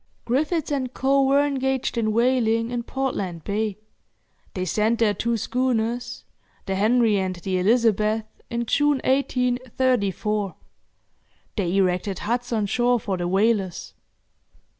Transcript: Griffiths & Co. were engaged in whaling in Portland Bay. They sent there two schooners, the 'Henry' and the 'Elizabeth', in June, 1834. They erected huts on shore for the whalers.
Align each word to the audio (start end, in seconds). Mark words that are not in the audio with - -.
Griffiths 0.25 0.71
& 0.87 0.93
Co. 0.95 1.21
were 1.23 1.45
engaged 1.45 1.95
in 1.95 2.11
whaling 2.11 2.71
in 2.71 2.81
Portland 2.81 3.43
Bay. 3.43 3.77
They 4.55 4.65
sent 4.65 4.97
there 4.97 5.13
two 5.13 5.37
schooners, 5.37 6.23
the 6.65 6.73
'Henry' 6.73 7.19
and 7.19 7.35
the 7.35 7.59
'Elizabeth', 7.59 8.25
in 8.49 8.65
June, 8.65 8.99
1834. 9.03 10.55
They 11.55 11.77
erected 11.77 12.17
huts 12.17 12.51
on 12.51 12.65
shore 12.65 12.99
for 12.99 13.15
the 13.15 13.27
whalers. 13.27 13.93